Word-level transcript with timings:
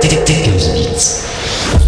Dickens 0.00 0.68
Beats. 0.68 1.87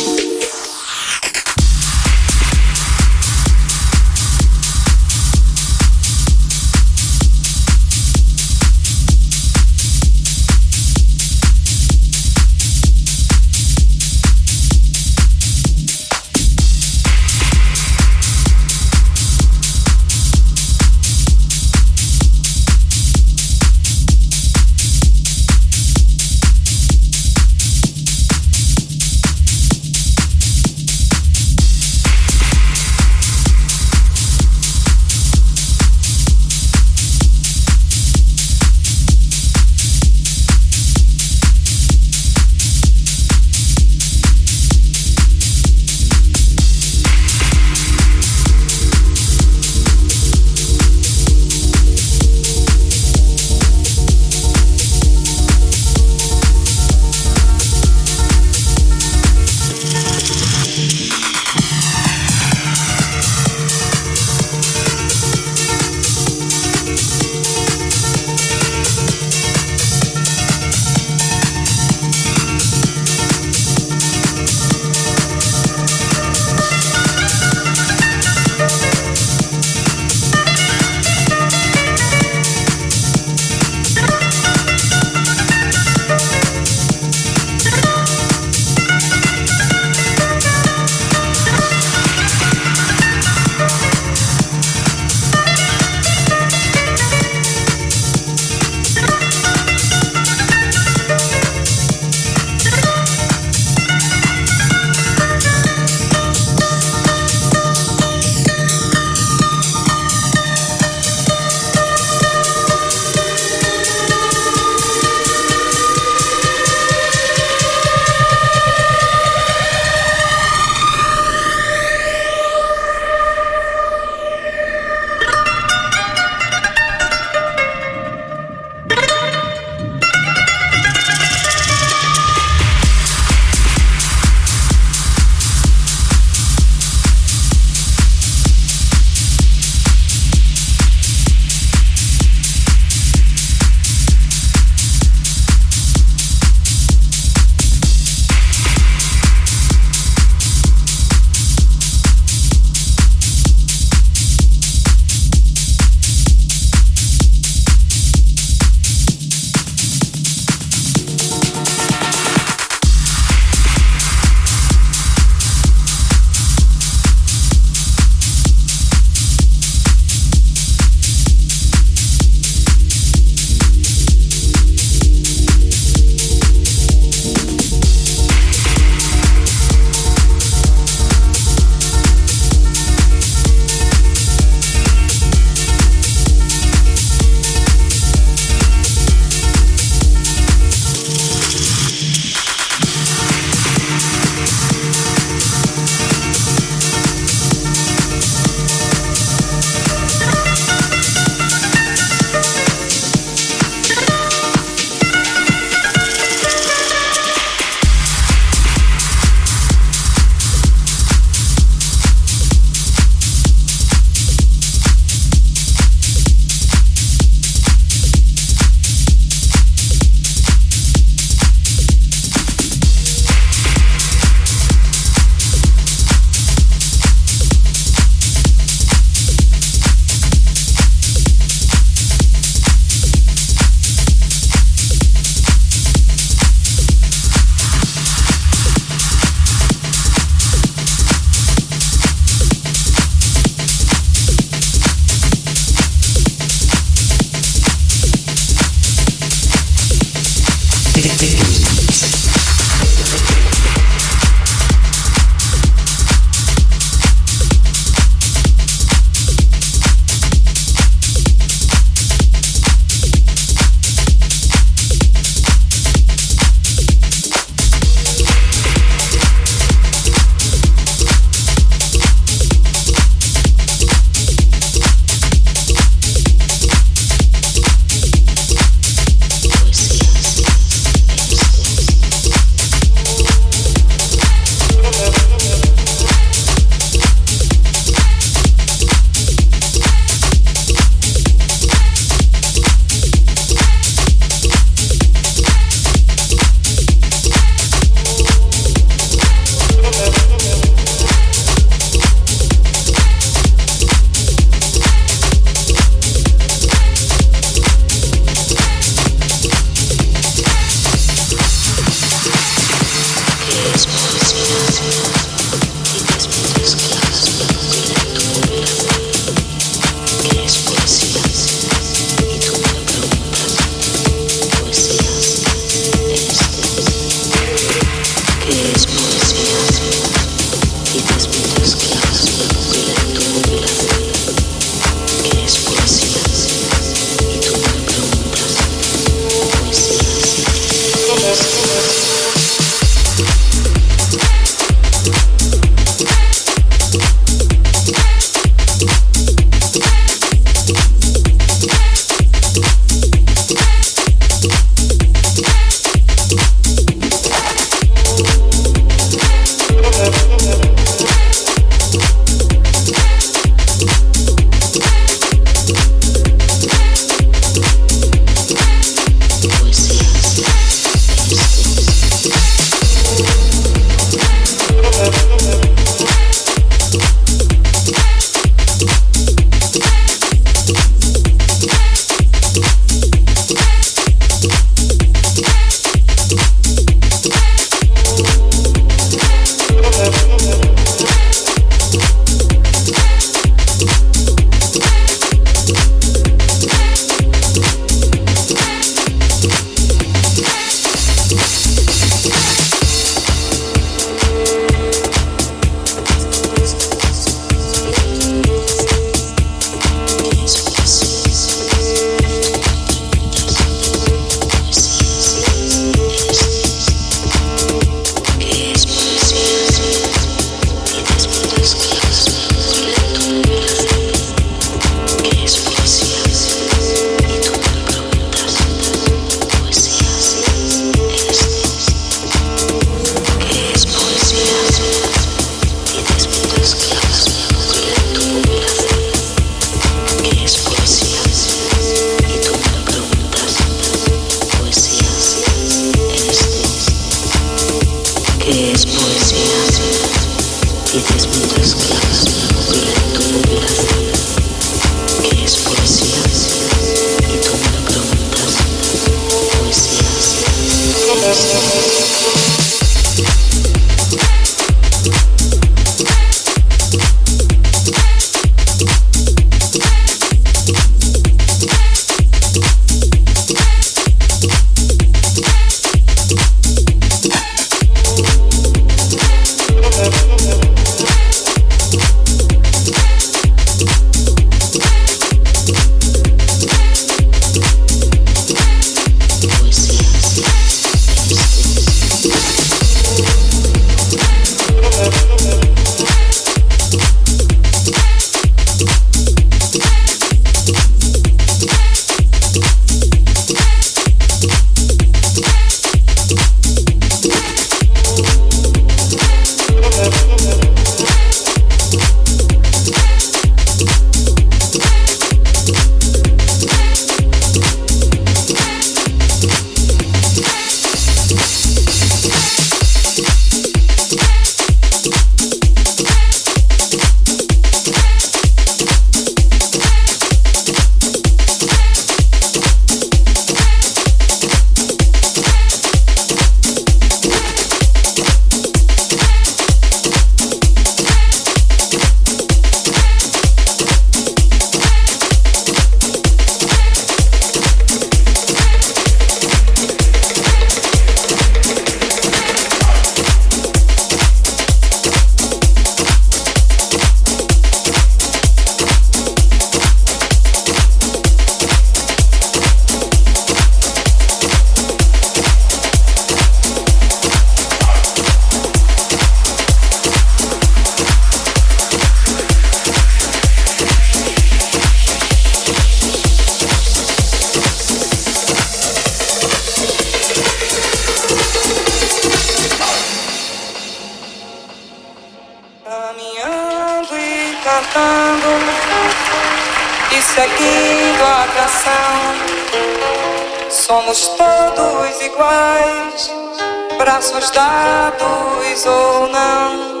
ou 598.86 599.28
não, 599.28 600.00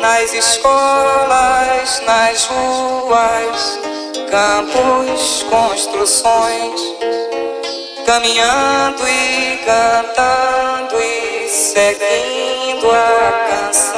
nas 0.00 0.34
escolas, 0.34 2.02
nas 2.04 2.44
ruas, 2.44 3.80
campos, 4.30 5.46
construções, 5.48 6.80
caminhando 8.04 9.08
e 9.08 9.58
cantando 9.64 11.00
e 11.00 11.48
seguindo 11.48 12.90
a 12.90 13.32
canção, 13.48 13.94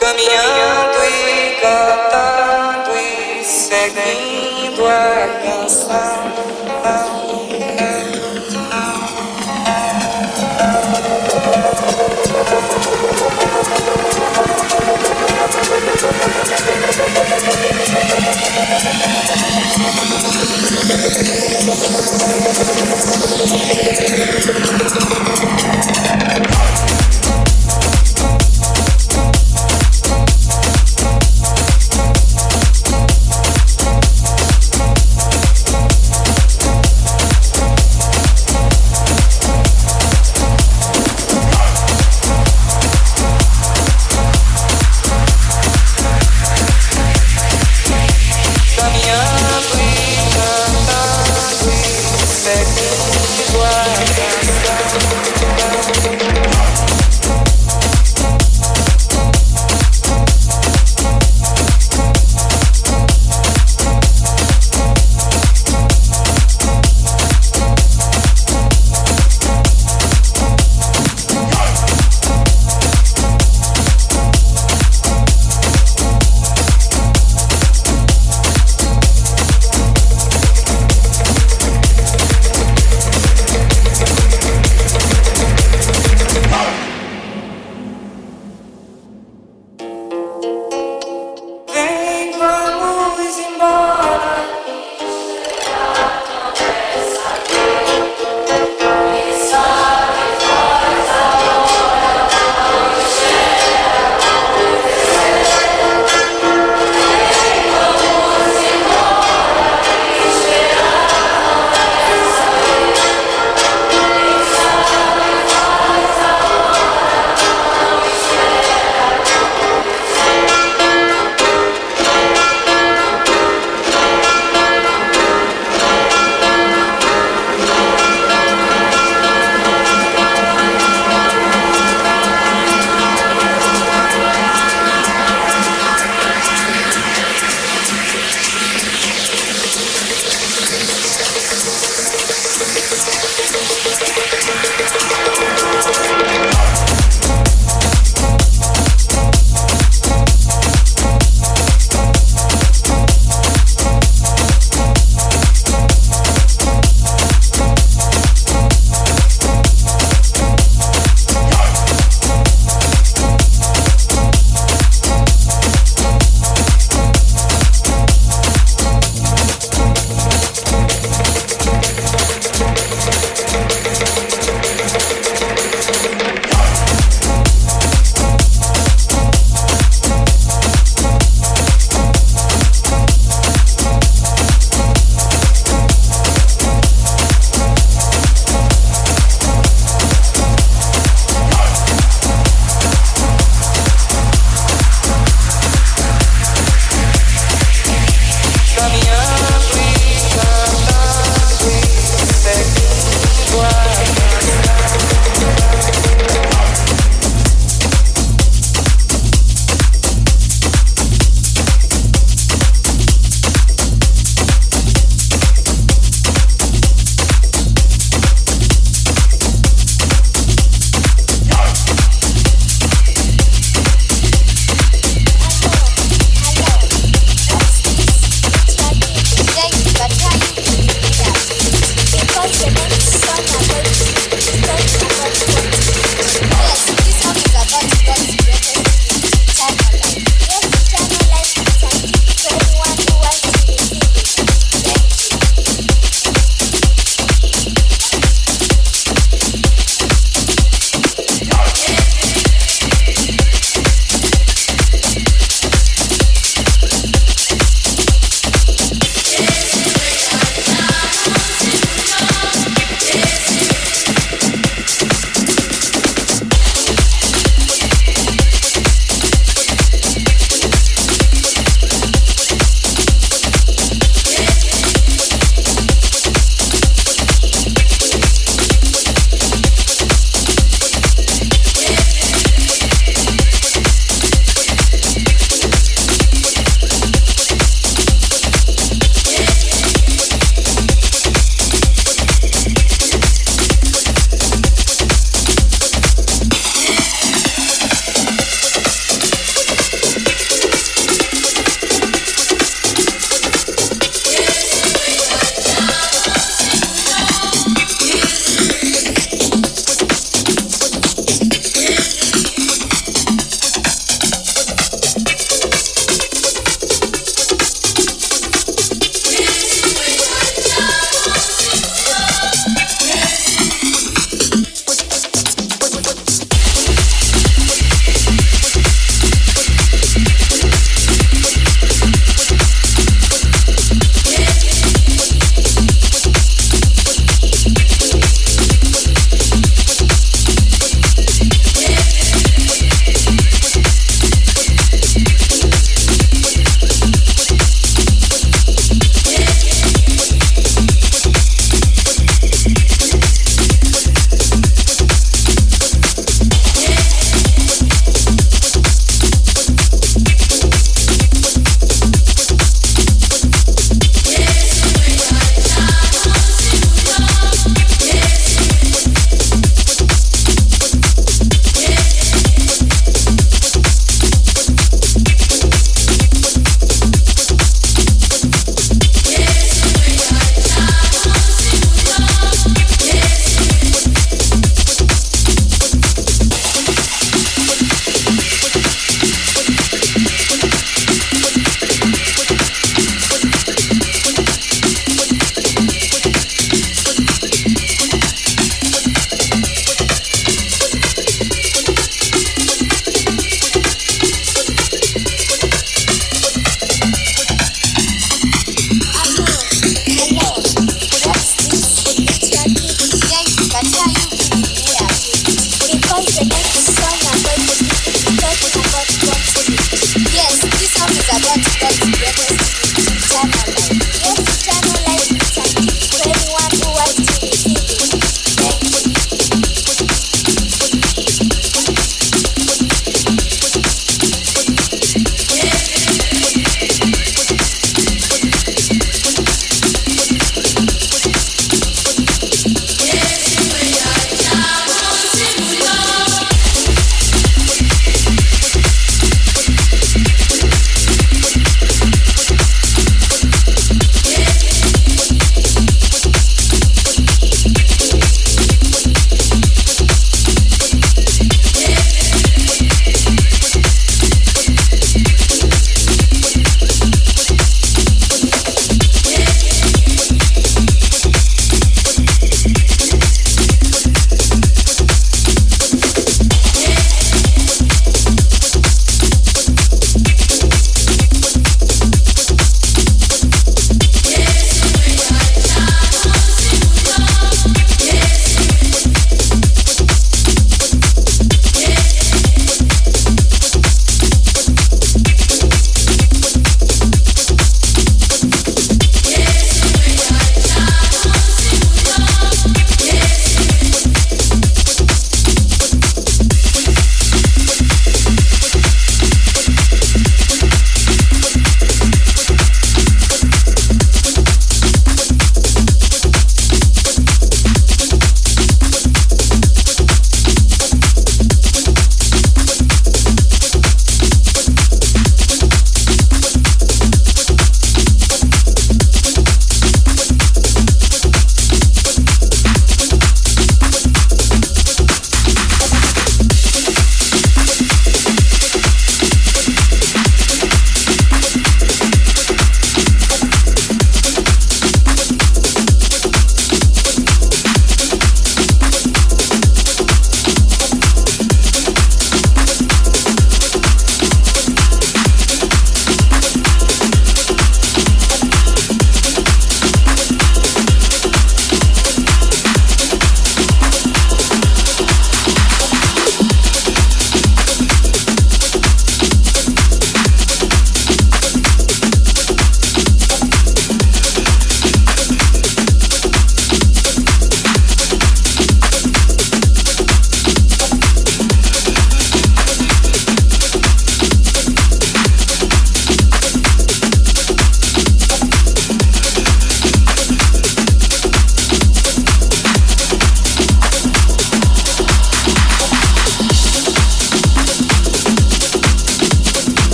caminhando 0.00 1.04
e 1.04 1.60
cantando 1.60 2.96
e 2.96 3.44
seguindo 3.44 4.86
a 4.86 5.42
canção. 5.44 6.36
thank 17.98 19.00
you 26.90 26.95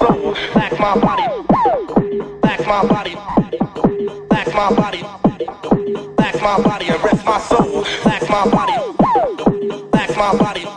Black 0.00 0.54
back 0.54 0.80
my 0.80 1.00
body, 1.00 1.22
back 2.40 2.66
my 2.66 2.86
body, 2.86 3.14
back 4.28 4.54
my 4.54 4.74
body, 4.74 5.02
back 6.16 6.40
my 6.42 6.62
body, 6.62 6.88
and 6.88 7.04
rest 7.04 7.24
my 7.24 7.38
soul, 7.38 7.84
back 8.04 8.28
my 8.28 8.50
body, 8.50 9.88
back 9.90 10.16
my 10.16 10.36
body. 10.38 10.73